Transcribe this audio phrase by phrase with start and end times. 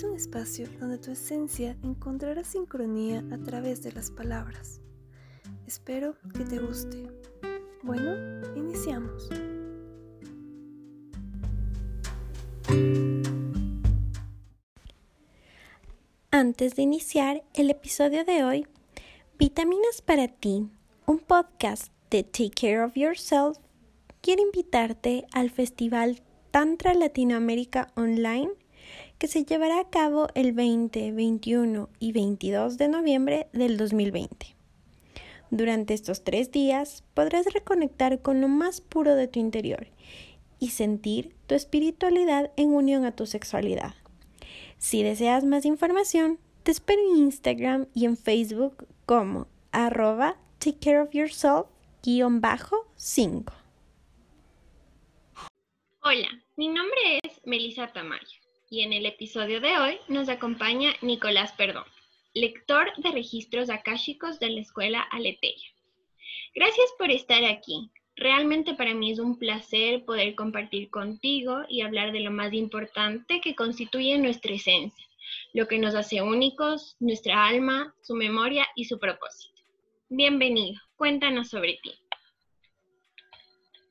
[0.00, 4.80] es un espacio donde tu esencia encontrará sincronía a través de las palabras.
[5.66, 7.06] Espero que te guste.
[7.82, 8.16] Bueno,
[8.56, 9.28] iniciamos.
[16.30, 18.66] Antes de iniciar el episodio de hoy,
[19.38, 20.66] Vitaminas para ti,
[21.04, 23.58] un podcast de Take Care of Yourself,
[24.22, 28.59] quiere invitarte al Festival Tantra Latinoamérica Online
[29.20, 34.56] que se llevará a cabo el 20, 21 y 22 de noviembre del 2020.
[35.50, 39.88] Durante estos tres días podrás reconectar con lo más puro de tu interior
[40.58, 43.94] y sentir tu espiritualidad en unión a tu sexualidad.
[44.78, 50.98] Si deseas más información, te espero en Instagram y en Facebook como arroba take care
[50.98, 51.66] of yourself
[52.02, 53.52] 5.
[56.02, 61.52] Hola, mi nombre es Melissa Tamayo y en el episodio de hoy nos acompaña Nicolás
[61.52, 61.84] Perdón,
[62.34, 65.68] lector de registros akáshicos de la escuela Aleteya.
[66.54, 67.90] Gracias por estar aquí.
[68.14, 73.40] Realmente para mí es un placer poder compartir contigo y hablar de lo más importante
[73.40, 75.06] que constituye nuestra esencia,
[75.52, 79.62] lo que nos hace únicos, nuestra alma, su memoria y su propósito.
[80.08, 81.94] Bienvenido, cuéntanos sobre ti.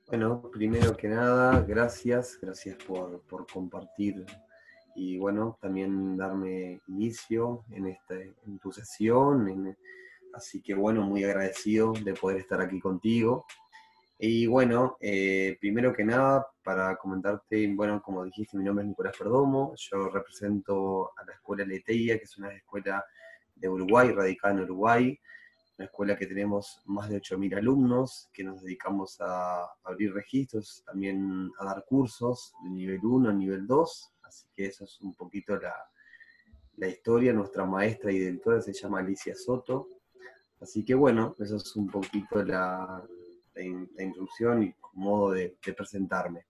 [0.07, 4.25] Bueno, primero que nada, gracias, gracias por, compartir
[4.99, 9.77] y bueno, también darme inicio en, este, en tu sesión.
[10.33, 13.45] así que bueno, muy agradecido de poder estar aquí contigo.
[14.17, 19.15] Y bueno, eh, primero que nada, para comentarte, bueno, como dijiste, mi nombre es Nicolás
[19.17, 23.05] Perdomo, yo represento a la Escuela Leteia, que es una escuela
[23.55, 25.19] de Uruguay, radicada en Uruguay,
[25.77, 31.49] una escuela que tenemos más de 8.000 alumnos, que nos dedicamos a abrir registros, también
[31.57, 35.57] a dar cursos de nivel 1 a nivel 2, así que eso es un poquito
[35.57, 35.75] la,
[36.77, 37.33] la historia.
[37.33, 39.89] Nuestra maestra y directora se llama Alicia Soto,
[40.61, 43.03] así que bueno, eso es un poquito la,
[43.55, 46.45] la, introducción y modo de, presentarme.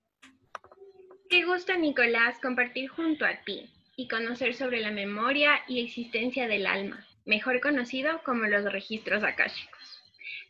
[1.30, 6.66] Qué gusto, Nicolás, compartir junto a ti y conocer sobre la memoria y existencia del
[6.66, 9.80] alma, mejor conocido como los registros akáshicos.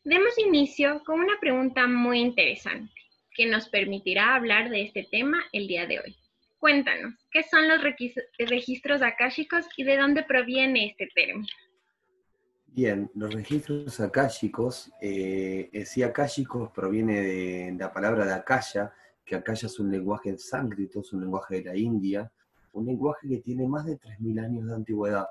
[0.05, 2.93] Demos inicio con una pregunta muy interesante
[3.35, 6.17] que nos permitirá hablar de este tema el día de hoy.
[6.59, 7.81] Cuéntanos, ¿qué son los
[8.37, 11.47] registros akáshicos y de dónde proviene este término?
[12.67, 18.93] Bien, los registros akáshicos, eh, si akáshicos proviene de la palabra de akaya,
[19.25, 22.31] que akaya es un lenguaje sánscrito, es un lenguaje de la India,
[22.73, 25.27] un lenguaje que tiene más de 3.000 años de antigüedad.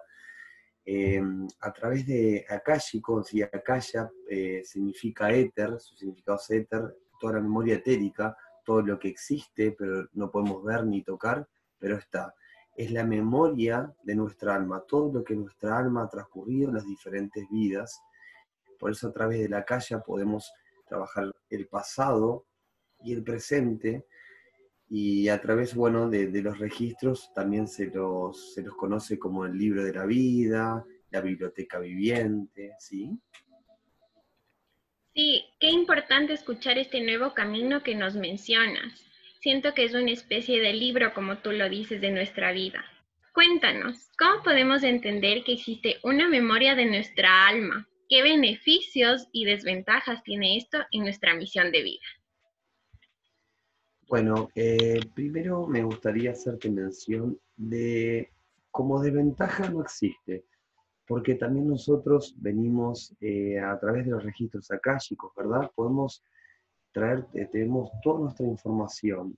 [0.84, 1.22] Eh,
[1.60, 7.40] a través de akáshicos, y akaya eh, significa éter, su significado es éter, toda la
[7.40, 8.34] memoria etérica,
[8.68, 11.48] todo lo que existe, pero no podemos ver ni tocar,
[11.78, 12.34] pero está
[12.76, 16.86] es la memoria de nuestra alma, todo lo que nuestra alma ha transcurrido en las
[16.86, 18.00] diferentes vidas.
[18.78, 20.52] Por eso a través de la calle podemos
[20.86, 22.46] trabajar el pasado
[23.00, 24.06] y el presente,
[24.88, 29.58] y a través bueno, de, los registros también se los, se los conoce como el
[29.58, 33.10] libro de la vida, la biblioteca viviente, ¿sí?
[35.18, 39.04] Sí, qué importante escuchar este nuevo camino que nos mencionas.
[39.40, 42.84] Siento que es una especie de libro, como tú lo dices, de nuestra vida.
[43.34, 47.88] Cuéntanos, ¿cómo podemos entender que existe una memoria de nuestra alma?
[48.08, 52.06] ¿Qué beneficios y desventajas tiene esto en nuestra misión de vida?
[54.06, 58.30] Bueno, eh, primero me gustaría hacerte mención de
[58.70, 60.44] como desventaja no existe,
[61.08, 65.70] porque también nosotros venimos eh, a través de los registros akáshicos, ¿verdad?
[65.74, 66.22] Podemos
[66.92, 69.36] traer, eh, tenemos toda nuestra información.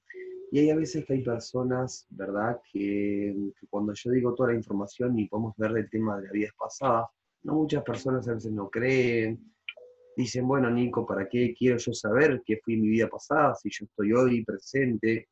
[0.51, 3.37] Y hay a veces que hay personas, ¿verdad?, que,
[3.71, 7.09] cuando yo digo toda la información y podemos ver el tema de la vida pasada,
[7.45, 9.39] no muchas personas a veces no creen,
[10.17, 13.85] dicen, bueno, Nico, ¿para qué quiero yo saber qué fue mi vida pasada si yo
[13.85, 15.29] estoy hoy presente?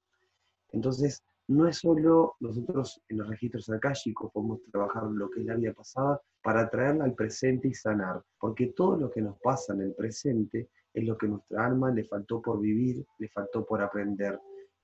[0.70, 5.56] Entonces, no es solo nosotros en los registros akáshicos podemos trabajar lo que es la
[5.56, 9.82] vida pasada para traerla al presente y sanar, porque todo lo que nos pasa en
[9.82, 14.38] el presente es lo que nuestra alma le faltó por vivir, le faltó por aprender.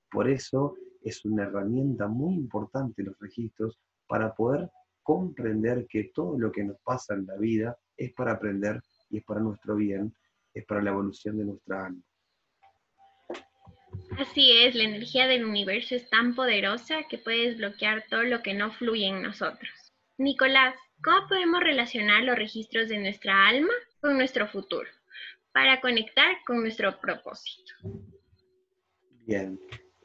[0.09, 4.69] Por eso es una herramienta muy importante los registros para poder
[5.03, 9.23] comprender que todo lo que nos pasa en la vida es para aprender y es
[9.23, 10.15] para nuestro bien,
[10.51, 12.01] es para la evolución de nuestra alma.
[14.17, 18.53] Así es, la energía del universo es tan poderosa que puede desbloquear todo lo que
[18.53, 19.71] no fluye en nosotros.
[20.17, 24.87] Nicolás, ¿cómo podemos relacionar los registros de nuestra alma con nuestro futuro?
[25.55, 27.73] para conectar con nuestro propósito.
[29.25, 29.57] Bien,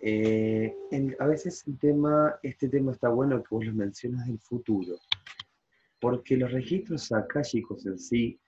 [0.02, 0.72] Eh,
[1.18, 4.96] a veces el tema, este tema está bueno que vos lo mencionas del futuro,
[6.00, 8.40] porque los registros akáshicos en sí,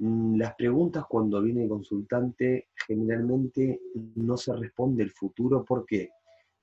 [0.00, 3.80] las preguntas cuando viene el consultante generalmente
[4.14, 6.08] no se responde el futuro, ¿por qué?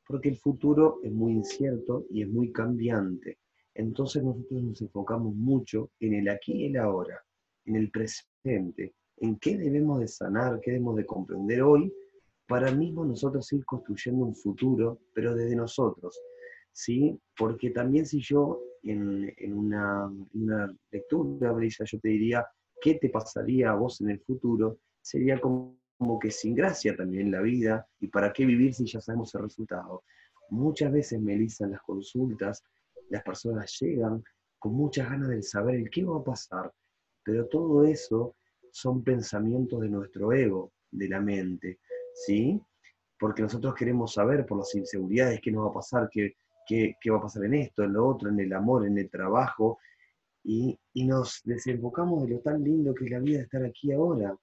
[0.08, 3.38] Porque el futuro es muy incierto y es muy cambiante.
[3.76, 7.22] Entonces nosotros nos enfocamos mucho en el aquí y el ahora,
[7.66, 11.94] en el presente, en qué debemos de sanar, qué debemos de comprender hoy,
[12.48, 16.20] para mismo nosotros ir construyendo un futuro, pero desde nosotros,
[16.72, 17.20] ¿sí?
[17.38, 22.48] Porque también si yo en, una, una, lectura, Brisa, yo te diría,
[22.82, 24.80] ¿qué te pasaría a vos en el futuro?
[25.02, 25.78] Sería como,
[26.22, 30.04] que sin gracia también la vida, y para qué vivir si ya sabemos el resultado.
[30.50, 32.64] Muchas veces, Melissa, en las consultas,
[33.10, 34.24] las personas llegan
[34.60, 36.72] con muchas ganas de saber el qué va a pasar,
[37.24, 38.36] pero todo eso
[38.72, 41.80] son pensamientos de nuestro ego, de la mente,
[42.14, 42.62] ¿sí?
[43.20, 46.36] Porque nosotros queremos saber por las inseguridades qué nos va a pasar, qué,
[46.68, 49.80] qué, va a pasar en esto, en lo otro, en el amor, en el trabajo,
[50.44, 54.36] y, nos desenfocamos de lo tan lindo que es la vida de estar aquí ahora,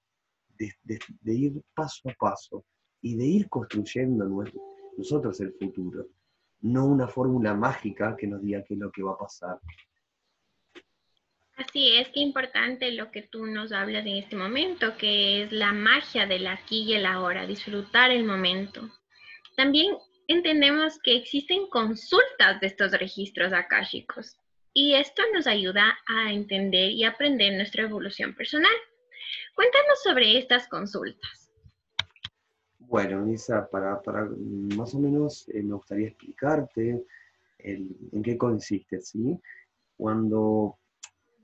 [0.57, 2.65] de, ir paso a paso
[3.01, 4.25] y de ir construyendo
[4.97, 6.07] nosotros el futuro,
[6.61, 9.59] no una fórmula mágica que nos diga qué es lo que va a pasar.
[11.57, 15.71] Así es, que importante lo que tú nos hablas en este momento, que es la
[15.71, 18.89] magia del aquí y el ahora, disfrutar el momento.
[19.55, 19.95] También
[20.27, 24.37] entendemos que existen consultas de estos registros akáshicos
[24.77, 28.73] y esto nos ayuda a entender y aprender nuestra evolución personal.
[29.55, 31.49] Cuéntanos sobre estas consultas.
[32.79, 34.29] Bueno, Isa, para, para
[34.75, 37.03] más o menos eh, me gustaría explicarte
[37.59, 39.39] en qué consiste, ¿sí?
[39.95, 40.77] Cuando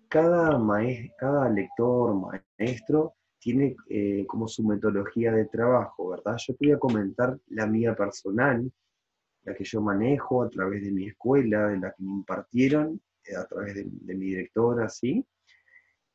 [0.10, 0.62] cada,
[1.18, 2.14] cada lector,
[2.60, 6.36] maestro, tiene eh, como su metodología de trabajo, ¿verdad?
[6.46, 8.70] Yo te voy a comentar la mía personal,
[9.44, 13.02] la que yo manejo a través de mi escuela, de la que me impartieron,
[13.38, 15.26] a través de, mi directora, ¿sí?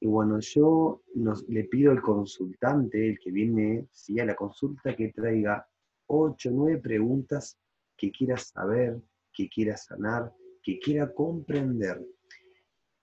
[0.00, 1.03] Y bueno, yo
[1.49, 4.20] le pido al consultante, el que viene ¿sí?
[4.20, 5.67] a la consulta, que traiga
[6.06, 7.58] ocho, nueve preguntas
[7.97, 9.00] que quiera saber,
[9.32, 10.32] que quiera sanar,
[10.62, 12.05] que quiera comprender.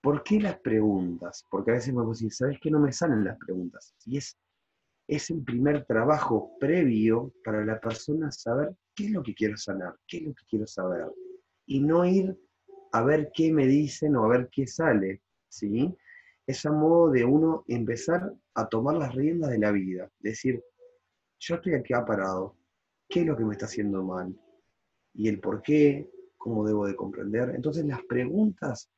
[0.00, 1.44] ¿Por qué las preguntas?
[1.50, 3.94] Porque a veces me decir, ¿sabes que no me salen las preguntas?
[4.04, 4.38] Y es,
[5.08, 9.96] es el primer trabajo previo para la persona saber qué es lo que quiero sanar,
[10.06, 11.06] qué es lo que quiero saber.
[11.66, 12.36] Y no ir
[12.94, 15.92] a ver qué me dicen o a ver qué sale, ¿sí?
[16.46, 20.08] Es a modo de uno empezar a tomar las riendas de la vida.
[20.20, 20.62] Decir,
[21.40, 22.56] yo estoy aquí parado,
[23.08, 24.32] ¿qué es lo que me está haciendo mal?
[25.12, 27.50] Y el por qué, cómo debo de comprender.
[27.56, 28.88] Entonces las preguntas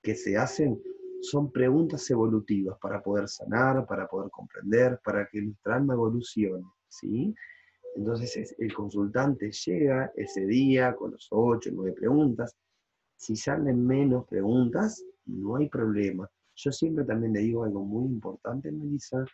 [0.00, 0.80] que se hacen
[1.20, 7.34] son preguntas evolutivas para poder sanar, para poder comprender, para que nuestra alma evolucione, ¿sí?
[7.96, 12.54] Entonces el consultante llega ese día con los ocho, nueve preguntas.
[13.20, 16.26] Si salen menos preguntas, no hay problema.
[16.54, 19.26] Yo siempre también le digo algo muy importante, Melissa,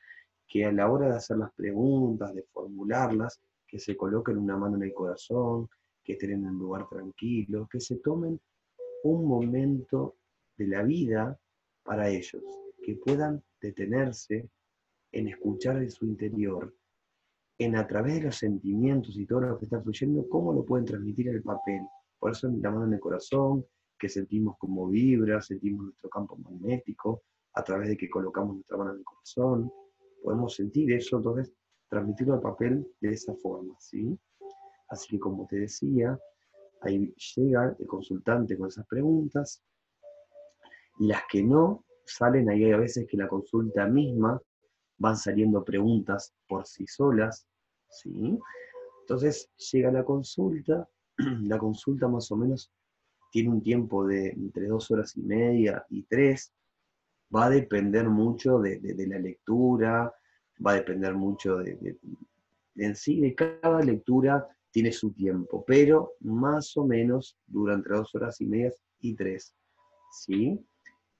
[0.44, 4.74] que a la hora de hacer las preguntas, de formularlas, que se coloquen una mano
[4.74, 5.68] en el corazón,
[6.02, 8.40] que estén en un lugar tranquilo, que se tomen
[9.04, 10.16] un momento
[10.56, 11.38] de la vida
[11.84, 12.42] para ellos,
[12.82, 14.50] que puedan detenerse
[15.12, 16.74] en escuchar de su interior,
[17.56, 20.86] en a través de los sentimientos y todo lo que está fluyendo, cómo lo pueden
[20.86, 21.82] transmitir en el papel.
[22.18, 23.64] Por eso la mano en el corazón,
[23.98, 27.22] que sentimos como vibra, sentimos nuestro campo magnético,
[27.54, 29.72] a través de que colocamos nuestra mano en el corazón,
[30.22, 31.52] podemos sentir eso, entonces
[31.88, 34.18] transmitirlo al papel de esa forma, ¿sí?
[34.88, 36.18] Así que como te decía,
[36.82, 39.62] ahí llega el consultante con esas preguntas,
[40.98, 44.40] las que no, salen ahí a veces que la consulta misma
[44.98, 47.46] van saliendo preguntas por sí solas,
[47.88, 48.38] ¿sí?
[49.00, 50.88] Entonces llega la consulta,
[51.44, 52.72] la consulta más o menos
[53.36, 56.54] tiene un tiempo de entre dos horas y media y tres,
[57.34, 60.10] va a depender mucho de, la lectura,
[60.66, 61.98] va a depender mucho de, de,
[62.76, 68.14] en sí, de cada lectura tiene su tiempo, pero más o menos dura entre dos
[68.14, 69.54] horas y media y tres,
[70.12, 70.58] ¿sí?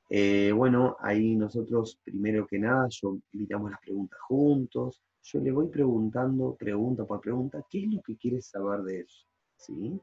[0.08, 5.02] Eh, bueno, ahí nosotros, primero que nada, yo invitamos las preguntas juntos.
[5.22, 9.26] Yo le voy preguntando, pregunta por pregunta, ¿qué es lo que quieres saber de eso?
[9.58, 10.00] ¿Sí?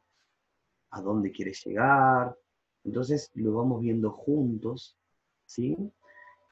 [0.94, 2.38] ¿A dónde quieres llegar?
[2.84, 4.96] Entonces lo vamos viendo juntos,
[5.46, 5.76] ¿sí?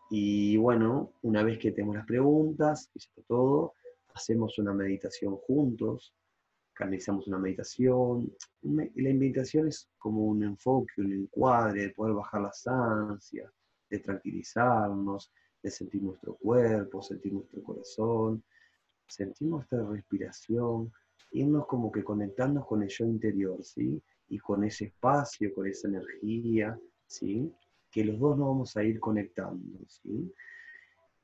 [0.10, 3.76] Y bueno, una vez que tenemos las preguntas, y está todo,
[4.16, 6.16] hacemos una meditación juntos,
[6.74, 8.34] canalizamos una meditación.
[8.62, 13.52] La meditación es como un enfoque, un encuadre, de poder bajar las ansias,
[13.90, 15.32] de tranquilizarnos,
[15.62, 18.44] de sentir nuestro cuerpo, sentir nuestro corazón,
[19.08, 20.92] sentir nuestra respiración,
[21.32, 24.02] irnos como que conectando con el yo interior, ¿sí?
[24.32, 27.52] Y con ese espacio, con esa energía, ¿sí?
[27.92, 30.34] Que los dos nos vamos a ir conectando, ¿sí?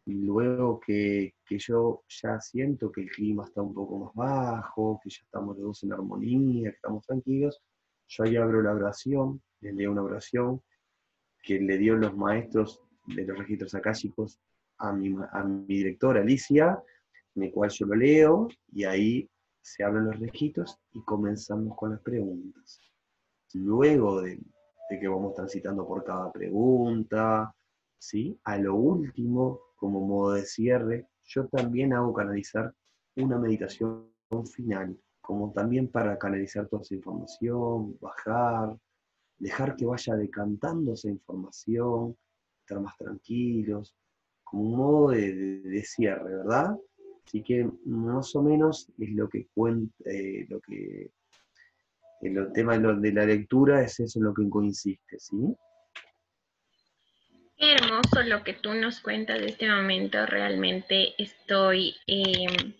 [0.06, 5.00] Y luego que, que, yo ya siento que el clima está un poco más bajo,
[5.04, 7.62] que ya estamos los dos en armonía, que estamos tranquilos,
[8.08, 10.62] yo ahí abro la oración, les leo una oración
[11.44, 14.40] que le dio los maestros de los registros akáshicos
[14.78, 16.82] a mi, a mi directora Alicia,
[17.36, 19.30] en el cual yo lo leo y ahí
[19.62, 22.80] se abren los registros y comenzamos con las preguntas.
[23.54, 24.40] Luego de,
[24.90, 27.54] que vamos transitando por cada pregunta,
[27.98, 28.40] ¿sí?
[28.44, 32.74] a lo último, como modo de cierre, yo también hago canalizar
[33.16, 34.10] una meditación
[34.54, 38.78] final, como también para canalizar toda esa información, bajar,
[39.38, 42.18] dejar que vaya decantando esa información,
[42.62, 43.96] estar más tranquilos,
[44.44, 46.78] como modo de, cierre, ¿verdad?
[47.26, 51.12] Así que más o menos es lo que cuenta, eh, lo que
[52.22, 55.36] el tema de, la lectura es eso lo que consiste, ¿sí?
[57.58, 60.26] Qué hermoso lo que tú nos cuentas de este momento.
[60.26, 62.74] Realmente estoy em,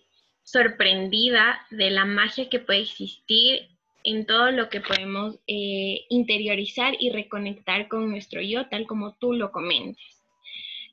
[0.44, 3.68] sorprendida de la magia que puede existir
[4.04, 9.32] en todo lo que podemos eh, interiorizar y reconectar con nuestro yo, tal como tú
[9.32, 10.02] lo comentas.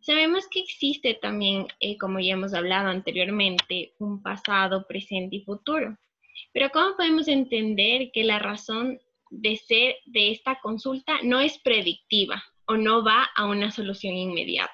[0.02, 5.98] Sabemos que existe también, eh, como ya hemos hablado anteriormente, un pasado, presente y futuro.
[6.54, 9.00] Pero ¿cómo podemos entender que la razón
[9.30, 14.74] de ser de esta consulta no es predictiva o no va a una solución inmediata?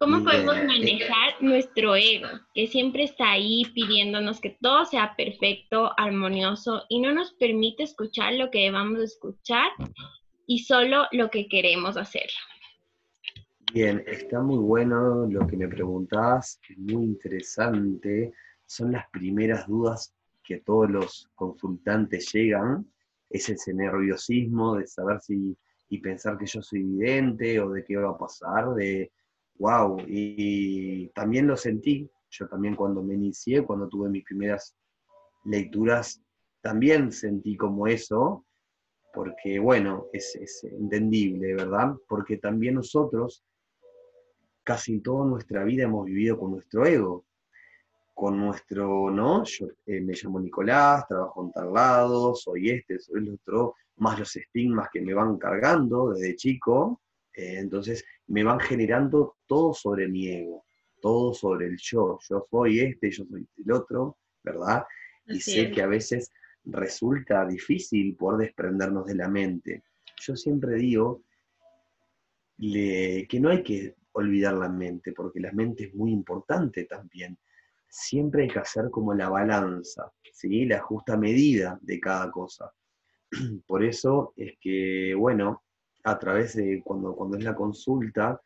[0.00, 6.84] ¿Cómo podemos manejar nuestro ego, que siempre está ahí pidiéndonos que todo sea perfecto, armonioso
[6.88, 9.70] y no nos permite escuchar lo que debamos escuchar
[10.46, 12.30] y solo lo que queremos hacer?
[13.74, 18.32] Bien, está muy bueno lo que me preguntás, es muy interesante.
[18.70, 22.88] Son las primeras dudas que todos los consultantes llegan.
[23.28, 25.58] Es ese nerviosismo de saber si
[25.88, 29.10] y pensar que yo soy vidente o de qué va a pasar, de
[29.58, 34.76] wow, y, también lo sentí, yo también cuando me inicié, cuando tuve mis primeras
[35.44, 36.22] lecturas,
[36.60, 38.46] también sentí como eso,
[39.12, 41.96] porque bueno, es, es entendible, ¿verdad?
[42.08, 43.44] Porque también nosotros
[44.62, 47.26] casi toda nuestra vida hemos vivido con nuestro ego,
[48.20, 49.44] con nuestro, ¿no?
[49.44, 54.18] Yo eh, me llamo Nicolás, trabajo en tal lado, soy este, soy el otro, más
[54.18, 57.00] los estigmas que me van cargando desde chico,
[57.32, 60.66] eh, entonces me van generando todo sobre mi ego,
[61.00, 62.18] todo sobre el yo.
[62.28, 64.84] Yo soy este, yo soy el otro, ¿verdad?
[65.24, 66.30] Y sé que a veces
[66.64, 69.82] resulta difícil poder desprendernos de la mente.
[70.20, 71.22] Yo siempre digo
[72.58, 77.38] que no hay que olvidar la mente, porque la mente es muy importante también.
[77.92, 80.64] Siempre hay que hacer como la balanza, ¿sí?
[80.64, 82.72] la justa medida de cada cosa.
[83.66, 85.64] Por eso es que, bueno,
[86.04, 88.40] a través de cuando, cuando es la consulta,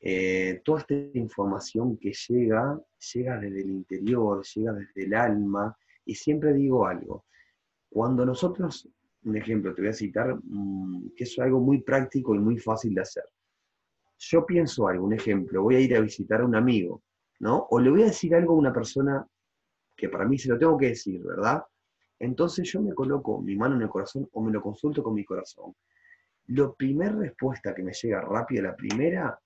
[0.00, 2.80] eh, toda esta información que llega,
[3.14, 7.26] llega desde el interior, llega desde el alma, y siempre digo algo,
[7.88, 8.88] cuando nosotros,
[9.24, 12.94] un ejemplo, te voy a citar, mm, que es algo muy práctico y muy fácil
[12.94, 13.24] de hacer.
[14.18, 17.02] Yo pienso algo, un ejemplo, voy a ir a visitar a un amigo,
[17.40, 17.66] ¿no?
[17.70, 19.26] O le voy a decir algo a una persona
[19.96, 21.62] que para mí se lo tengo que decir, ¿verdad?
[22.18, 25.24] Entonces yo me coloco mi mano en el corazón o me lo consulto con mi
[25.24, 25.74] corazón.
[26.46, 29.38] La primera respuesta que me llega rápida, la primera,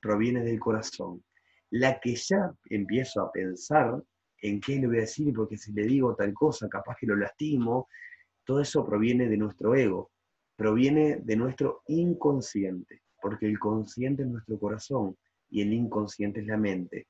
[0.00, 1.22] proviene del corazón.
[1.70, 4.02] La que ya empiezo a pensar
[4.42, 7.16] en qué le voy a decir, porque si le digo tal cosa, capaz que lo
[7.16, 7.88] lastimo,
[8.44, 10.10] todo eso proviene de nuestro ego,
[10.56, 15.16] proviene de nuestro inconsciente, porque el consciente es nuestro corazón
[15.48, 17.06] y el inconsciente es la mente.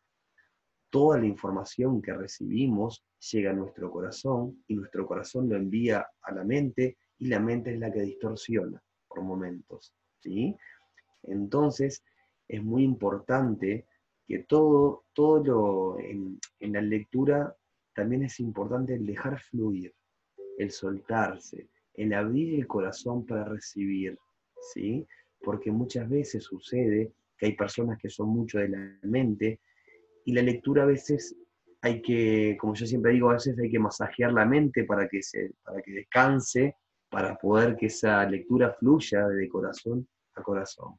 [0.93, 6.33] Toda la información que recibimos llega a nuestro corazón y nuestro corazón lo envía a
[6.35, 9.95] la mente y la mente es la que distorsiona por momentos.
[10.21, 10.55] ¿sí?
[11.23, 12.05] Entonces,
[12.47, 13.87] es muy importante
[14.29, 17.57] que todo, todo lo, en, la lectura
[17.95, 19.95] también es importante el dejar fluir,
[20.59, 24.19] el soltarse, el abrir el corazón para recibir,
[24.75, 25.07] ¿sí?
[25.41, 29.61] Porque muchas veces sucede que hay personas que son mucho de la mente
[30.25, 31.37] y la lectura a veces
[31.83, 35.23] hay que, como yo siempre digo, a veces hay que masajear la mente para que,
[35.23, 36.77] se, para que descanse
[37.13, 40.99] para poder que esa lectura fluya de corazón a corazón.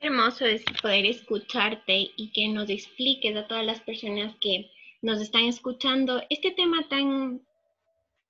[0.00, 5.44] hermoso es poder escucharte y que nos expliques a todas las personas que nos están
[5.44, 7.40] escuchando este tema tan,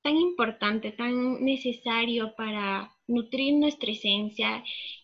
[0.02, 4.62] tan importante, tan necesario para nutrir nuestra esencia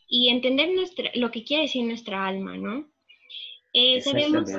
[0.09, 2.94] y entender nuestra, lo que quiere decir nuestra alma, ¿no?
[3.75, 4.51] Eh, sabemos,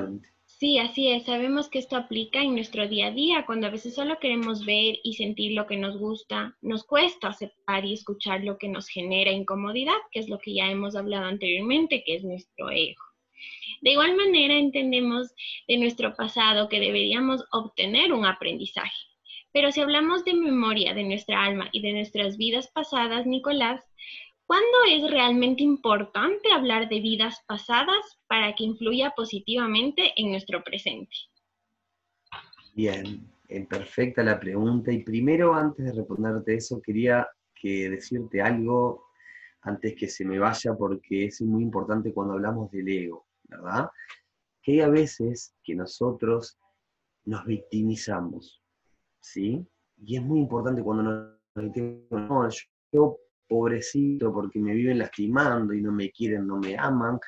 [0.58, 1.26] Sí, así es.
[1.26, 5.00] Sabemos que esto aplica en nuestro día a día, cuando a veces solo queremos ver
[5.04, 9.32] y sentir lo que nos gusta, nos cuesta aceptar y escuchar lo que nos genera
[9.32, 13.04] incomodidad, que es lo que ya hemos hablado anteriormente, que es nuestro ego.
[13.82, 15.34] De igual manera, entendemos
[15.68, 18.96] de nuestro pasado que deberíamos obtener un aprendizaje.
[19.52, 23.84] Pero si hablamos de memoria de nuestra alma y de nuestras vidas pasadas, Nicolás,
[24.48, 31.16] ¿Cuándo es realmente importante hablar de vidas pasadas para que influya positivamente en nuestro presente?
[32.76, 33.28] Bien,
[33.68, 34.92] perfecta la pregunta.
[34.92, 39.06] Y primero, antes de responderte eso, quería que decirte algo
[39.62, 43.90] antes que se me vaya, porque es muy importante cuando hablamos del ego, ¿verdad?
[44.62, 46.60] Que hay a veces que nosotros
[47.24, 48.62] nos victimizamos,
[49.22, 49.66] ¿sí?
[49.98, 52.70] Y es muy importante cuando nos victimizamos.
[52.92, 57.20] yo pobrecito porque me viven lastimando y no me quieren, no me aman,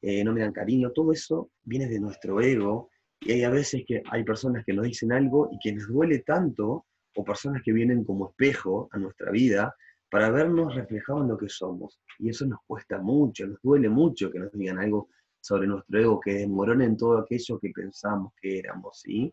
[0.00, 2.90] eh, no me dan cariño, todo eso viene de nuestro ego
[3.20, 6.18] y hay a veces que hay personas que nos dicen algo y que nos duele
[6.20, 9.74] tanto, o personas que vienen como espejo a nuestra vida
[10.10, 12.00] para vernos reflejados en lo que somos.
[12.18, 15.08] Y eso nos cuesta mucho, nos duele mucho que nos digan algo
[15.40, 19.32] sobre nuestro ego, que desmoronen todo aquello que pensamos que éramos, ¿sí?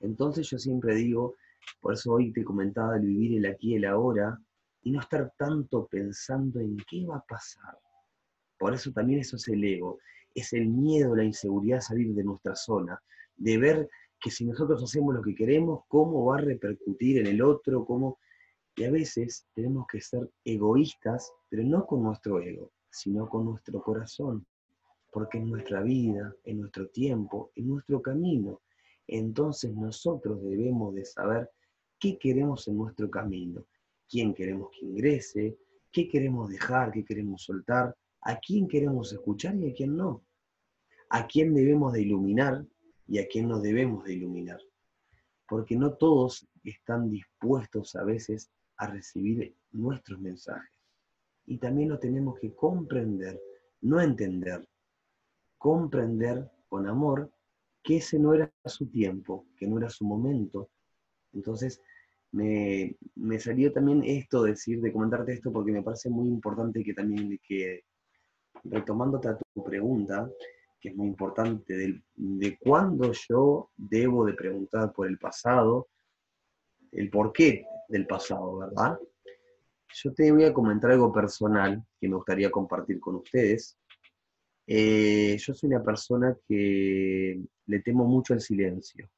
[0.00, 1.34] Entonces yo siempre digo,
[1.80, 4.38] por eso hoy te comentaba el vivir el aquí y el ahora,
[4.86, 7.76] y no estar tanto pensando en qué va a pasar.
[8.56, 9.98] Por eso también eso es el ego,
[10.32, 13.02] es el miedo, la inseguridad de salir de nuestra zona,
[13.34, 13.88] de ver
[14.20, 18.20] que si nosotros hacemos lo que queremos, cómo va a repercutir en el otro, cómo...
[18.76, 23.82] Y a veces tenemos que ser egoístas, pero no con nuestro ego, sino con nuestro
[23.82, 24.46] corazón,
[25.10, 28.60] porque en nuestra vida, en nuestro tiempo, en nuestro camino,
[29.08, 31.50] entonces nosotros debemos de saber
[31.98, 33.66] qué queremos en nuestro camino
[34.08, 35.58] quién queremos que ingrese,
[35.92, 40.24] qué queremos dejar, qué queremos soltar, a quién queremos escuchar y a quién no,
[41.10, 42.66] a quién debemos de iluminar
[43.06, 44.60] y a quién no debemos de iluminar.
[45.48, 50.80] Porque no todos están dispuestos a veces a recibir nuestros mensajes.
[51.46, 53.40] Y también lo tenemos que comprender,
[53.80, 54.68] no entender,
[55.56, 57.32] comprender con amor
[57.82, 60.68] que ese no era su tiempo, que no era su momento.
[61.32, 61.80] Entonces,
[62.32, 62.96] me,
[63.38, 67.84] salió también esto, decir, de comentarte esto, porque me parece muy importante que también, que
[68.64, 70.30] retomándote a tu pregunta,
[70.80, 75.88] que es muy importante, de, de cuándo yo debo de preguntar por el pasado,
[76.92, 78.98] el porqué del pasado, ¿verdad?
[79.94, 83.78] Yo te voy a comentar algo personal que me gustaría compartir con ustedes.
[84.66, 89.08] Eh, yo soy una persona que le temo mucho el silencio.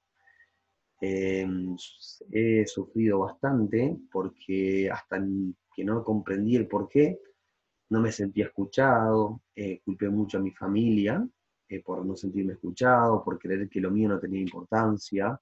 [1.00, 1.76] Em,
[2.32, 5.24] he sufrido bastante porque hasta
[5.74, 7.20] que no comprendí el por qué,
[7.90, 11.26] no me sentía escuchado, eh, culpé mucho a mi familia
[11.68, 15.40] eh, por no sentirme escuchado, por creer que lo mío no tenía importancia,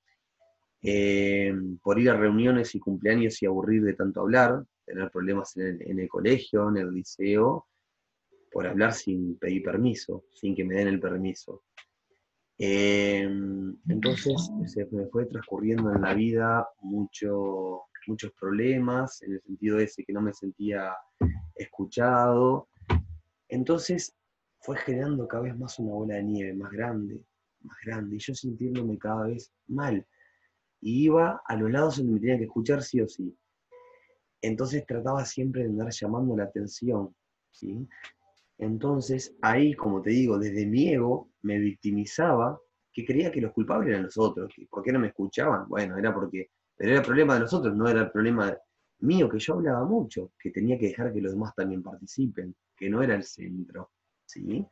[0.82, 5.66] em, por ir a reuniones y cumpleaños y aburrir de tanto hablar, tener problemas en
[5.66, 7.66] el, en el colegio, en el liceo,
[8.52, 11.64] por hablar sin pedir permiso, sin que me den el permiso.
[12.58, 19.78] Em, entonces se me fue transcurriendo en la vida mucho, muchos problemas, en el sentido
[19.78, 20.94] ese que no me sentía
[21.54, 22.68] escuchado.
[23.48, 24.14] Entonces
[24.60, 27.22] fue generando cada vez más una bola de nieve, más grande,
[27.60, 30.06] más grande, y yo sintiéndome cada vez mal.
[30.80, 33.36] Y iba a los lados donde me tenía que escuchar sí o sí.
[34.40, 37.14] Entonces trataba siempre de andar llamando la atención,
[37.50, 37.86] ¿sí?
[38.58, 42.58] Entonces, ahí, como te digo, desde mi ego me victimizaba,
[42.92, 45.98] que creía que los culpables eran los otros, que por qué no me escuchaban, bueno,
[45.98, 48.56] era porque, pero era el problema de los otros, no era el problema
[49.00, 52.88] mío, que yo hablaba mucho, que tenía que dejar que los demás también participen, que
[52.88, 53.90] no era el centro,
[54.24, 54.66] ¿sí?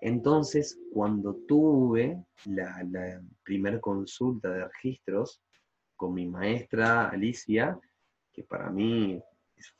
[0.00, 5.40] Entonces, cuando tuve la, la primer consulta de registros
[5.96, 7.78] con mi maestra Alicia,
[8.32, 9.20] que para mí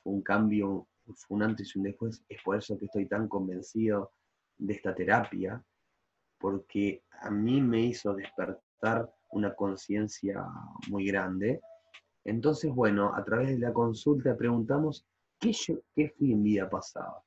[0.02, 3.28] fue un cambio fue un antes y un después, es por eso que estoy tan
[3.28, 4.12] convencido
[4.58, 5.62] de esta terapia,
[6.38, 10.44] porque a mí me hizo despertar una conciencia
[10.88, 11.60] muy grande.
[12.24, 15.06] Entonces, bueno, a través de la consulta preguntamos,
[15.38, 17.22] ¿qué, yo, qué fui en vida pasada?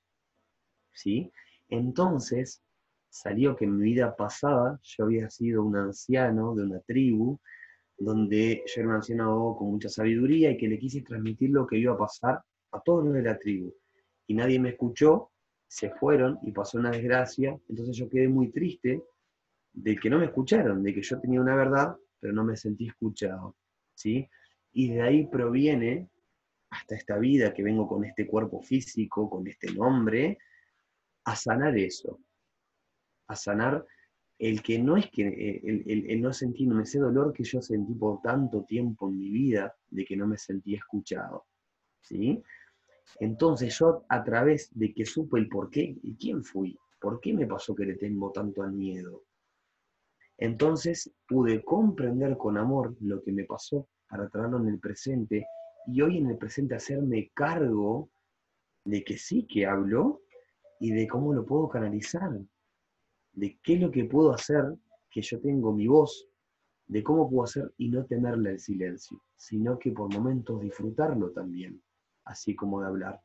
[0.94, 1.32] ¿Sí?
[1.70, 2.62] Entonces,
[3.10, 7.40] salió que en mi vida pasada yo había sido un anciano de una tribu,
[7.98, 11.78] donde yo era un anciano con mucha sabiduría y que le quise transmitir lo que
[11.78, 12.42] iba a pasar
[12.72, 13.74] a todos los de la tribu.
[14.28, 15.32] Y nadie me escuchó,
[15.68, 17.58] se fueron y pasó una desgracia.
[17.70, 19.04] Entonces yo quedé muy triste
[19.74, 22.88] de que no me escucharon, de que yo tenía una verdad, pero no me sentí
[22.88, 23.56] escuchado.
[23.94, 24.28] ¿sí?
[24.74, 26.10] Y de ahí proviene
[26.70, 30.38] hasta esta vida que vengo con este cuerpo físico, con este nombre,
[31.26, 32.20] a sanar eso,
[33.28, 33.86] a sanar
[34.40, 38.22] el que no es que, eh, el, no sentirme ese dolor que yo sentí por
[38.22, 41.46] tanto tiempo en mi vida de que no me sentía escuchado.
[42.02, 42.42] ¿sí?
[43.20, 47.34] Entonces yo a través de que supe el por qué y quién fui, por qué
[47.34, 49.24] me pasó que le tengo tanto al miedo,
[50.38, 55.46] entonces pude comprender con amor lo que me pasó para traerlo en el presente
[55.86, 58.10] y hoy en el presente hacerme cargo
[58.84, 60.22] de que sí que hablo
[60.80, 62.32] y de cómo lo puedo canalizar,
[63.34, 64.66] de qué es lo que puedo hacer,
[65.12, 66.28] que yo tengo mi voz,
[66.88, 71.82] de cómo puedo hacer y no temerle el silencio, sino que por momentos disfrutarlo también,
[72.32, 73.22] así como de hablar.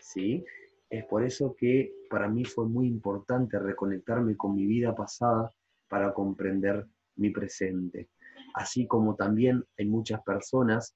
[0.00, 0.44] ¿Sí?
[0.88, 5.50] Es por eso que para mí fue muy importante reconectarme con mi vida pasada
[5.88, 8.10] para comprender mi presente.
[8.54, 10.94] Así como también hay muchas personas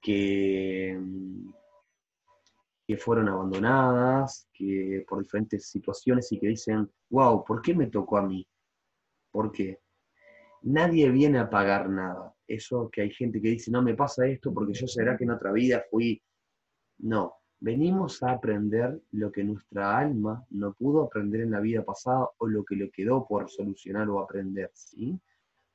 [0.00, 0.98] que,
[2.86, 8.18] que fueron abandonadas, que por diferentes situaciones y que dicen, wow, ¿por qué me tocó
[8.18, 8.46] a mí?
[9.30, 9.80] ¿Por qué?
[10.62, 12.34] Nadie viene a pagar nada.
[12.46, 15.30] Eso que hay gente que dice, no me pasa esto porque yo será que en
[15.30, 16.22] otra vida fui...
[16.98, 22.28] No, Venimos a aprender lo que nuestra alma no pudo aprender en la vida pasada
[22.36, 25.18] o lo que le quedó por solucionar o aprender, ¿sí?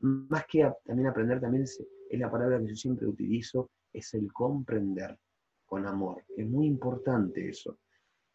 [0.01, 5.17] Más que también aprender, también es, la palabra que yo siempre utilizo, es el comprender
[5.65, 6.23] con amor.
[6.37, 7.79] Es muy importante eso.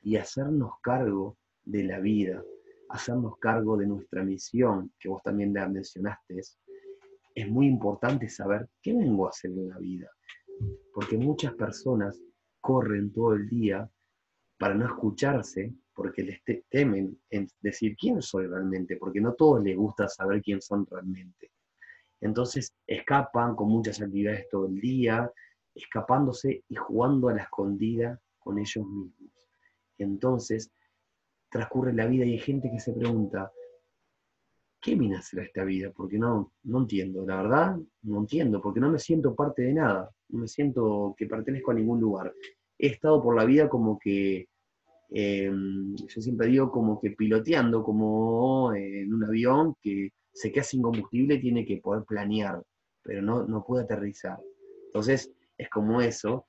[0.03, 2.43] Y hacernos cargo de la vida,
[2.89, 6.41] hacernos cargo de nuestra misión, que vos también la mencionaste,
[7.35, 10.11] es muy importante saber qué vengo a hacer en la vida.
[10.93, 12.21] Porque muchas personas
[12.67, 13.89] corren todo el día
[14.59, 19.77] para no escucharse, porque les temen en decir quién soy realmente, porque no todos les
[19.77, 21.53] gusta saber quién son realmente.
[22.21, 25.31] Entonces escapan con muchas actividades todo el día,
[25.77, 29.31] escapándose y jugando a la escondida con ellos mismos.
[29.99, 30.73] Entonces
[31.49, 33.53] transcurre la vida y hay gente que se pregunta,
[34.81, 35.93] ¿qué vine a hacer a esta vida?
[35.95, 40.11] Porque no, no entiendo, la verdad, no entiendo, porque no me siento parte de nada,
[40.31, 42.35] no me siento que pertenezco a ningún lugar
[42.79, 44.49] he estado por la vida como que,
[45.11, 50.83] em, yo siempre digo como que piloteando, como en un avión que se queda sin
[50.83, 52.63] combustible tiene que poder planear,
[53.03, 54.39] pero no, no puede aterrizar.
[54.87, 56.47] Entonces, es como eso,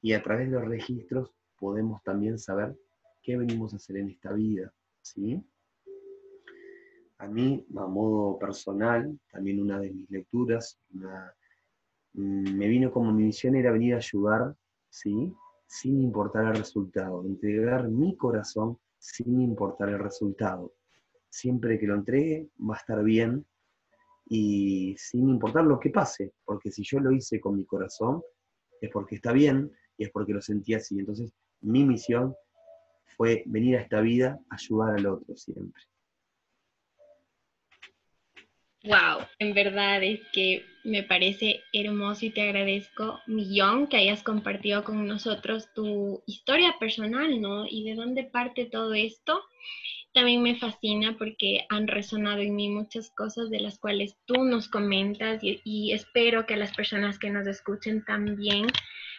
[0.00, 2.76] y a través de los registros podemos también saber
[3.22, 5.42] qué venimos a hacer en esta vida, ¿sí?
[7.18, 10.78] A mí, a modo personal, también una de mis lecturas,
[12.12, 14.54] mm, me vino como mi misión era venir a ayudar,
[14.90, 15.34] ¿sí?
[15.66, 20.72] Sin importar el resultado, entregar mi corazón sin importar el resultado.
[21.28, 23.44] Siempre que lo entregue va a estar bien
[24.28, 28.22] y sin importar lo que pase, porque si yo lo hice con mi corazón
[28.80, 30.98] es porque está bien y es porque lo sentí así.
[30.98, 32.34] Entonces mi misión
[33.16, 35.82] fue venir a esta vida a ayudar al otro siempre.
[38.86, 44.84] Wow, en verdad es que me parece hermoso y te agradezco millón que hayas compartido
[44.84, 47.66] con nosotros tu historia personal, ¿no?
[47.66, 49.42] Y de dónde parte todo esto.
[50.14, 54.68] También me fascina porque han resonado en mí muchas cosas de las cuales tú nos
[54.68, 58.68] comentas y, espero que las personas que nos escuchen también.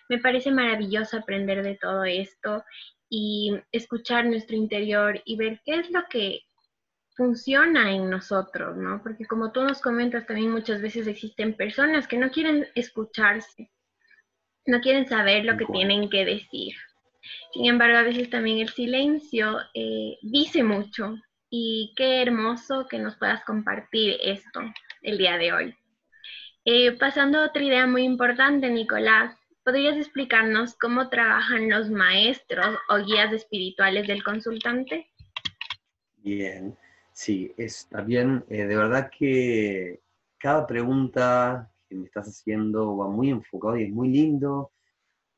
[0.08, 2.64] Me parece maravilloso aprender de todo esto
[3.10, 6.47] y escuchar nuestro interior y ver qué es lo que
[7.18, 9.02] funciona en nosotros, ¿no?
[9.02, 13.72] Porque como tú nos comentas, también muchas veces existen personas que no quieren escucharse,
[14.68, 16.76] no quieren saber lo que tienen que decir.
[17.52, 21.18] Sin embargo, a veces también el silencio eh, dice mucho
[21.50, 24.62] y qué hermoso que nos puedas compartir esto
[25.02, 25.76] el día de hoy.
[26.66, 32.98] Eh, pasando a otra idea muy importante, Nicolás, ¿podrías explicarnos cómo trabajan los maestros o
[32.98, 35.10] guías espirituales del consultante?
[36.18, 36.78] Bien,
[37.20, 40.04] Sí, es también, eh, de verdad que
[40.38, 44.72] cada pregunta que me estás haciendo va muy enfocado y es muy lindo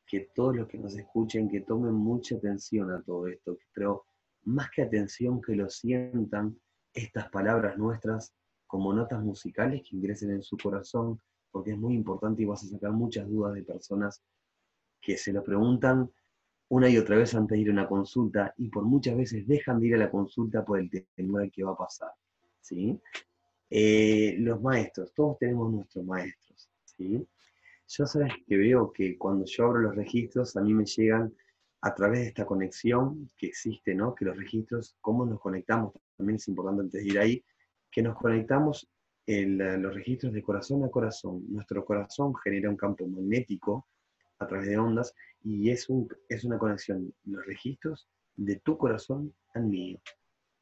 [0.06, 4.04] que todos los que nos escuchen, que tomen mucha atención a todo esto, pero
[4.44, 6.60] más que atención, que lo sientan
[6.94, 8.36] estas palabras nuestras
[8.68, 12.68] como notas musicales que ingresen en su corazón, porque es muy importante y vas a
[12.68, 14.22] sacar muchas dudas de personas
[15.00, 16.12] que se lo preguntan
[16.70, 19.80] una y otra vez antes de ir a una consulta y por muchas veces dejan
[19.80, 22.12] de ir a la consulta por el temor que va a pasar.
[22.62, 23.00] ¿sí?
[23.70, 26.70] Eh, los maestros, todos tenemos nuestros maestros.
[26.86, 27.28] ¿sí?
[27.88, 31.34] Yo sabes que veo que cuando yo abro los registros a mí me llegan
[31.82, 34.14] a través de esta conexión que existe, ¿no?
[34.14, 37.44] que los registros, cómo nos conectamos, también es importante antes de ir ahí,
[37.90, 38.88] que nos conectamos
[39.26, 41.44] en los registros de corazón a corazón.
[41.50, 43.88] Nuestro corazón genera un campo magnético
[44.40, 49.34] a través de ondas y es, un, es una conexión, los registros de tu corazón
[49.54, 50.00] al mío.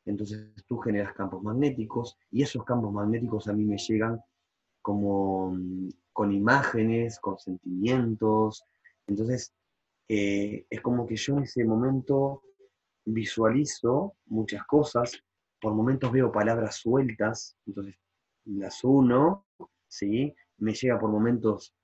[0.06, 4.20] entonces tú generas campos magnéticos y esos campos magnéticos a mí me llegan
[4.82, 8.64] como mm, con imágenes, con sentimientos.
[9.06, 9.54] Entonces,
[10.08, 12.42] eh, es como que yo en ese momento
[13.06, 15.12] visualizo muchas cosas,
[15.62, 17.96] por momentos veo palabras sueltas, entonces
[18.46, 19.46] las uno,
[19.88, 20.34] ¿sí?
[20.58, 21.76] Me llega por momentos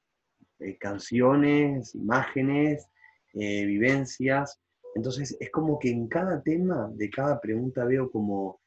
[0.63, 2.87] eh, canciones, imágenes,
[3.33, 4.59] eh, vivencias.
[4.95, 8.59] Entonces es como que en cada tema de cada pregunta veo como,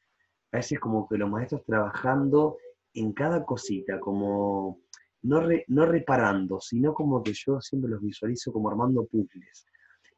[0.51, 2.57] a veces como que los maestros trabajando
[2.93, 4.81] en cada cosita, como
[5.23, 9.65] no, no reparando, sino como que yo siempre los visualizo como armando puzzles.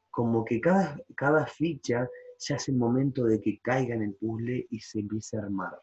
[0.09, 2.07] Como que cada, cada ficha
[2.39, 5.79] ya es el momento de que caiga en el puzzle y se empiece a armar.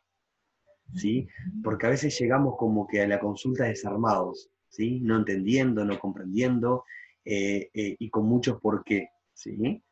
[0.94, 1.26] ¿Sí?
[1.64, 5.00] Porque a veces llegamos como que a la consulta desarmados, ¿sí?
[5.00, 6.84] No entendiendo, no comprendiendo,
[7.24, 9.82] eh, eh, y con muchos por qué, ¿sí?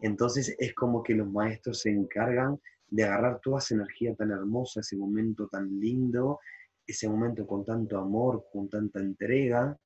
[0.00, 4.80] Entonces es como que los maestros se encargan de agarrar toda esa energía tan hermosa,
[4.80, 6.40] ese momento tan lindo,
[6.86, 9.78] ese momento con tanto amor, con tanta entrega,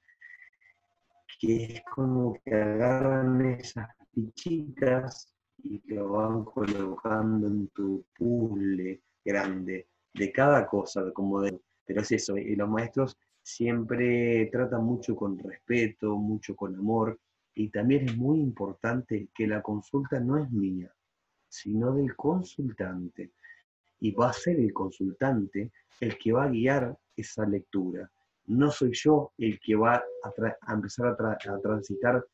[1.38, 9.88] que es como que agarran esas fichitas y lo van colocando en tu puzzle grande
[10.14, 15.38] de cada cosa, como de, pero es eso, y los maestros siempre trata mucho con
[15.38, 17.20] respeto, mucho con amor,
[17.54, 20.92] y también es muy importante que la consulta no es mía,
[21.46, 23.32] sino del consultante.
[24.00, 28.10] Y va a ser el consultante el que va a guiar esa lectura.
[28.46, 32.26] No soy yo el que va a, empezar a, transitar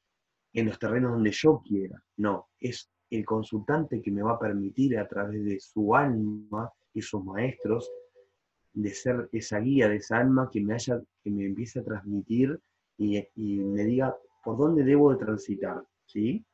[0.53, 2.03] en los terrenos donde yo quiera.
[2.17, 7.03] No, es el consultante que me va a permitir a través de su alma y
[7.03, 7.91] sus maestros
[8.73, 12.59] de ser esa guía de esa alma que me, haya, que me empiece a transmitir
[12.97, 16.45] y, me diga por dónde debo de transitar, ¿sí?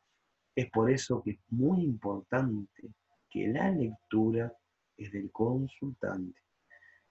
[0.55, 2.89] Es por eso que es muy importante
[3.29, 4.53] que la lectura
[4.97, 6.41] es del consultante,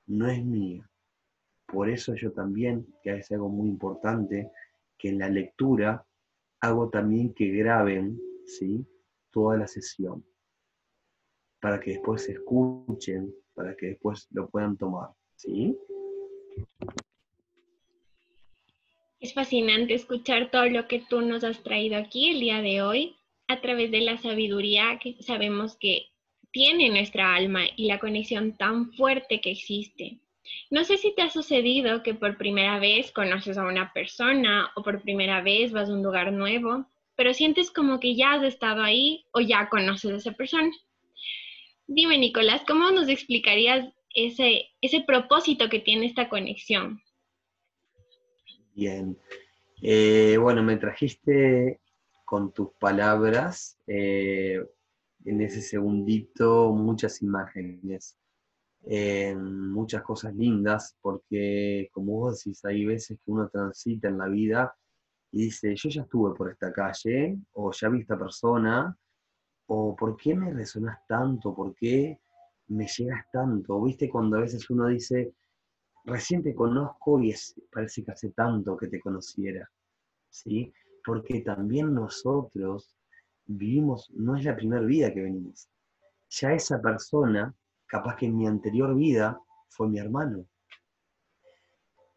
[0.08, 0.90] no es mía.
[1.68, 4.52] Por eso yo también, que es algo muy importante,
[4.98, 6.06] que en la lectura
[6.62, 8.88] hago también que graben, ¿sí?
[9.32, 10.26] Toda la sesión,
[11.60, 15.10] para que después se escuchen para que después lo puedan tomar.
[15.36, 15.76] ¿Sí?
[19.20, 23.16] Es fascinante escuchar todo lo que tú nos has traído aquí el día de hoy
[23.48, 26.08] a través de la sabiduría que sabemos que
[26.52, 30.20] tiene nuestra alma y la conexión tan fuerte que existe.
[30.70, 34.84] No sé si te ha sucedido que por primera vez conoces a una persona o
[34.84, 38.84] por primera vez vas a un lugar nuevo, pero sientes como que ya has estado
[38.84, 40.72] ahí o ya conoces a esa persona.
[41.88, 47.00] Dime, Nicolás, ¿cómo nos explicarías ese, ese propósito que tiene esta conexión?
[48.74, 49.18] Bien.
[49.82, 51.80] Eh, bueno, me trajiste
[52.26, 54.66] con tus palabras eh,
[55.26, 58.18] en ese segundito muchas imágenes,
[59.38, 64.76] muchas cosas lindas, porque como vos decís, hay veces que uno transita en la vida
[65.32, 68.98] y dice, yo ya estuve por esta calle, o ya vi esta persona,
[69.68, 72.20] o por qué me resonas tanto, por qué
[72.68, 73.82] me llegas tanto.
[73.82, 75.34] ¿Viste cuando a veces uno dice,
[76.06, 77.34] recién te conozco y
[77.72, 79.70] parece que hace tanto que te conociera?
[80.30, 80.74] ¿Sí?
[81.04, 82.96] Porque también nosotros
[83.46, 85.70] vivimos, no es la primera vida que venimos.
[86.30, 87.54] Ya esa persona,
[87.86, 90.46] capaz que en mi anterior vida, fue mi hermano.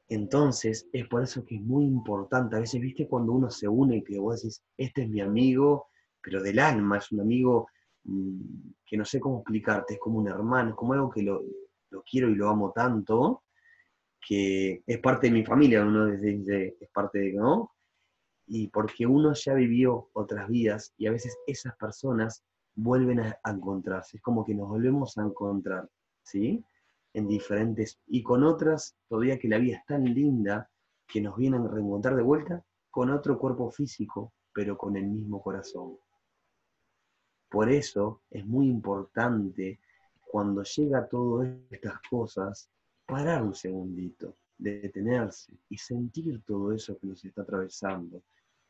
[0.09, 2.57] Entonces, es por eso que es muy importante.
[2.57, 5.89] A veces, viste, cuando uno se une, que vos decís, este es mi amigo,
[6.29, 7.69] pero del alma, es un amigo
[8.05, 11.43] mm, que no sé cómo explicarte, es como un hermano, es como algo que lo,
[12.09, 13.45] quiero y lo amo tanto,
[14.21, 17.73] que es parte de mi familia, uno desde, es parte de, ¿no?
[18.47, 24.19] Y porque uno ya vivió otras vidas y a veces esas personas vuelven a, encontrarse,
[24.19, 25.89] es como que nos volvemos a encontrar,
[26.23, 26.63] ¿sí?
[27.15, 30.71] En diferentes, y con otras, todavía que la vida es tan linda,
[31.07, 35.41] que nos vienen a reencontrar de vuelta con otro cuerpo físico, pero con el mismo
[35.41, 35.97] corazón.
[37.49, 39.81] Por eso es muy importante
[40.31, 42.71] cuando llega todas estas cosas,
[43.07, 48.23] parar un segundito, detenerse y sentir todo eso que nos está atravesando.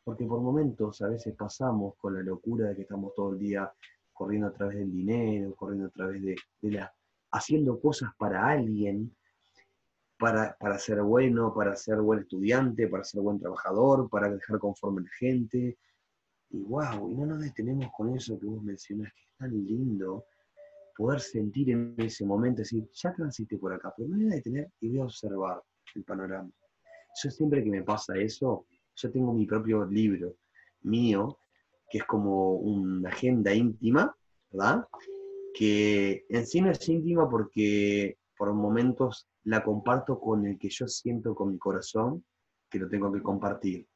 [0.05, 3.71] Porque por momentos a veces pasamos con la locura de que estamos todo el día
[4.13, 6.93] corriendo a través del dinero, corriendo a través de, la,
[7.33, 9.15] haciendo cosas para alguien,
[10.19, 15.03] para, para, ser bueno, para ser buen estudiante, para ser buen trabajador, para dejar conforme
[15.03, 15.79] a la gente,
[16.51, 20.25] y wow, y no nos detenemos con eso que vos mencionás, que es tan lindo
[20.97, 24.71] poder sentir en ese momento, decir, ya transité por acá, pero me voy a detener
[24.81, 25.63] y voy a observar
[25.95, 26.51] el panorama.
[27.23, 30.37] Yo siempre que me pasa eso, yo tengo mi propio libro
[30.83, 31.39] mío,
[31.89, 34.15] que es como una agenda íntima,
[34.51, 34.87] ¿verdad?
[35.59, 40.87] que en sí no es íntima porque por momentos la comparto con el que yo
[40.87, 42.25] siento con mi corazón,
[42.71, 43.89] que lo tengo que compartir.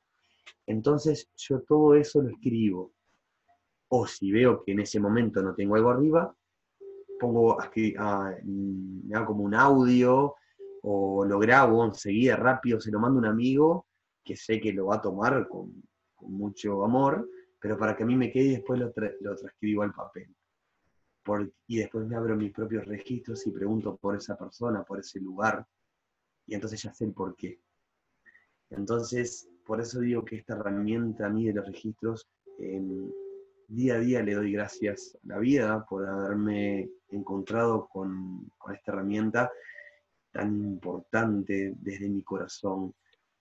[0.67, 2.93] Entonces yo todo eso lo escribo.
[3.89, 6.35] O si veo que en ese momento no tengo algo arriba,
[7.21, 7.71] pongo, a,
[8.45, 10.35] me hago como un audio
[10.83, 13.87] o lo grabo enseguida rápido, se lo mando a un amigo
[14.25, 15.83] que sé que lo va a tomar con,
[16.21, 17.29] mucho amor,
[17.59, 20.33] pero para que a mí me quede y después lo, lo transcribo al papel
[21.67, 25.67] y después me abro mis propios registros y pregunto por esa persona, por ese lugar,
[26.47, 27.61] y entonces ya sé el por qué.
[28.71, 34.23] Entonces, por eso digo que esta herramienta a mí de los registros, día a día
[34.23, 39.51] le doy gracias a la vida por haberme encontrado con, esta herramienta
[40.31, 42.95] tan importante desde mi corazón,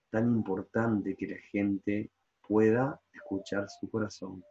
[0.10, 2.12] tan importante que la gente
[2.48, 4.42] pueda escuchar su corazón.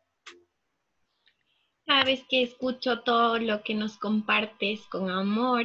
[2.05, 5.65] Vez que escucho todo lo que nos compartes con amor,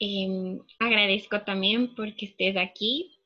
[0.00, 3.20] em, agradezco también porque estés aquí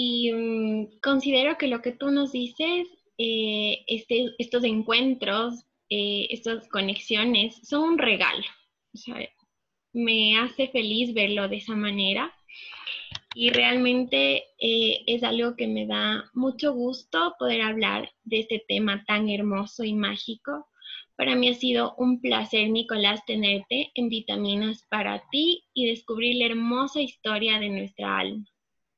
[0.00, 2.86] y mm, considero que lo que tú nos dices,
[3.18, 8.44] eh, este, estos encuentros, eh, estas conexiones son un regalo.
[9.92, 12.32] me hace feliz verlo de esa manera
[13.34, 19.04] y realmente eh, es algo que me da mucho gusto poder hablar de este tema
[19.04, 20.68] tan hermoso y mágico
[21.16, 26.46] para mí ha sido un placer, Nicolás, tenerte en Vitaminas para ti y descubrir la
[26.46, 28.44] hermosa historia de nuestra alma.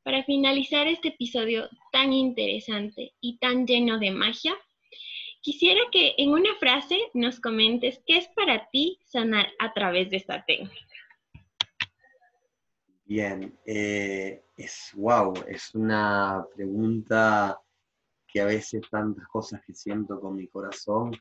[0.03, 4.55] Para finalizar este episodio tan interesante y tan lleno de magia,
[5.43, 10.17] quisiera que en una frase nos comentes qué es para ti sanar a través de
[10.17, 10.75] esta técnica.
[13.05, 17.61] Bien, eh, es wow, es una pregunta
[18.27, 21.13] que a veces tantas cosas que siento con mi corazón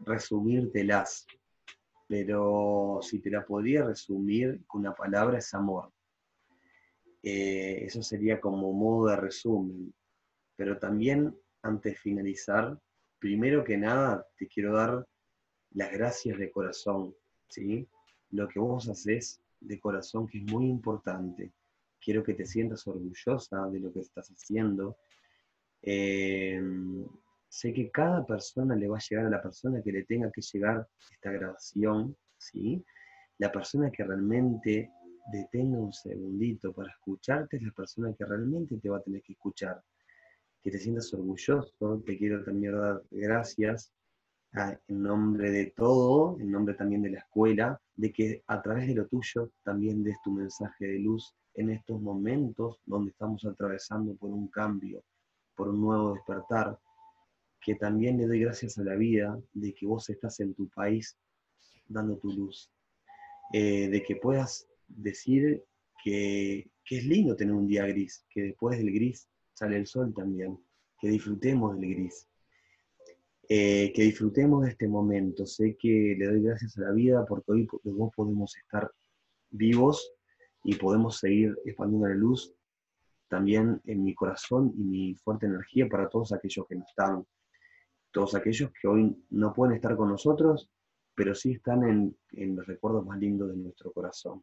[0.00, 1.26] resumírtelas,
[2.06, 5.92] pero si te la podría resumir con una palabra es amor.
[7.28, 9.92] Eh, eso sería como modo de resumen.
[10.54, 12.78] Pero también, antes de finalizar,
[13.18, 15.04] primero que nada te quiero dar
[15.72, 17.16] las gracias de corazón,
[17.48, 17.88] ¿sí?
[18.30, 21.52] Lo que vos haces de corazón que es muy importante.
[22.00, 24.96] Quiero que te sientas orgullosa de lo que estás haciendo.
[25.82, 26.62] Eh,
[27.48, 30.42] sé que cada persona le va a llegar a la persona que le tenga que
[30.42, 32.84] llegar esta grabación, ¿sí?
[33.38, 34.92] La persona que realmente
[35.32, 39.32] detenga un segundito para escucharte es la persona que realmente te va a tener que
[39.32, 39.82] escuchar.
[40.62, 43.92] Que te sientas orgulloso, te quiero también dar gracias
[44.88, 48.94] en nombre de todo, en nombre también de la escuela, de que a través de
[48.94, 54.30] lo tuyo también des tu mensaje de luz en estos momentos donde estamos atravesando por
[54.30, 55.04] un cambio,
[55.54, 56.78] por un nuevo despertar,
[57.60, 61.16] que también le doy gracias a la vida de que vos estás en tu país
[61.88, 62.70] dando tu luz,
[63.52, 65.64] eh, de que puedas decir
[66.02, 70.58] que, es lindo tener un día gris, que después del gris sale el sol también,
[71.00, 72.28] que disfrutemos del gris,
[73.48, 75.46] eh, que disfrutemos de este momento.
[75.46, 78.90] Sé que le doy gracias a la vida porque hoy vos podemos estar
[79.50, 80.12] vivos
[80.64, 82.54] y podemos seguir expandiendo la luz
[83.28, 87.26] también en mi corazón y mi fuerte energía para todos aquellos que no están
[88.16, 90.70] todos aquellos que hoy no pueden estar con nosotros,
[91.14, 94.42] pero sí están en, los recuerdos más lindos de nuestro corazón.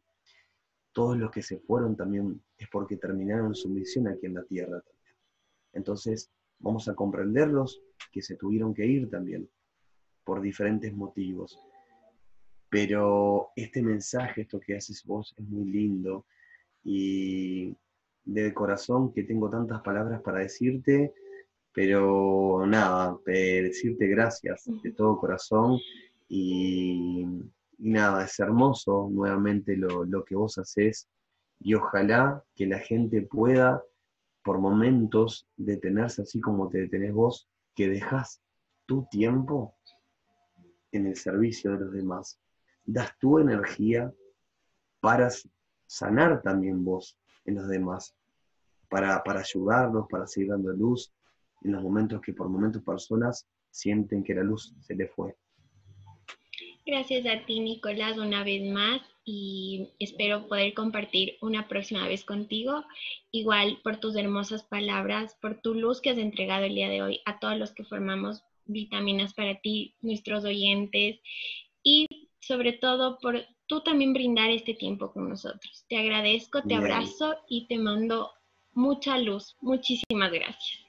[0.94, 4.80] Todos los que se fueron también es porque terminaron su misión aquí en la tierra
[4.80, 5.16] también.
[5.74, 9.46] Entonces, vamos a comprenderlos que se tuvieron que ir también
[10.24, 11.58] por diferentes motivos.
[12.70, 16.24] Pero este mensaje, esto que haces vos, es muy lindo
[16.82, 17.76] y
[18.24, 21.12] de corazón que tengo tantas palabras para decirte
[21.74, 25.78] pero nada, decirte gracias de todo corazón
[26.28, 27.26] y,
[27.78, 31.08] nada, es hermoso nuevamente lo, que vos haces
[31.60, 33.82] y ojalá que la gente pueda
[34.42, 38.42] por momentos detenerse así como te detenés vos, que dejas
[38.86, 39.74] tu tiempo
[40.92, 42.38] en el servicio de los demás.
[42.84, 44.12] Das tu energía
[45.00, 45.30] para
[45.86, 48.14] sanar también vos en los demás,
[48.88, 51.12] para, para ayudarlos, para seguir dando luz,
[51.62, 55.36] en los momentos que por momentos personas sienten que la luz se le fue.
[56.86, 62.84] Gracias a ti, Nicolás, una vez más y espero poder compartir una próxima vez contigo.
[63.30, 67.20] Igual por tus hermosas palabras, por tu luz que has entregado el día de hoy
[67.24, 71.20] a todos los que formamos vitaminas para ti, nuestros oyentes
[71.82, 72.06] y
[72.40, 75.86] sobre todo por tú también brindar este tiempo con nosotros.
[75.88, 78.30] Te agradezco, te abrazo y te mando
[78.74, 79.56] mucha luz.
[79.62, 80.83] Muchísimas gracias.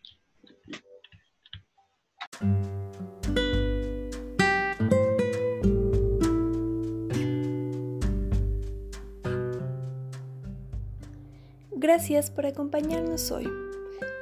[11.77, 13.51] Gracias por acompañarnos hoy.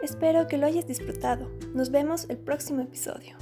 [0.02, 1.52] Espero que lo hayas disfrutado.
[1.76, 3.38] Nos vemos el próximo episodio.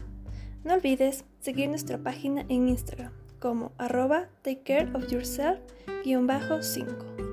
[0.65, 7.30] No olvides seguir nuestra página en Instagram como arroba takecareofyourself-5.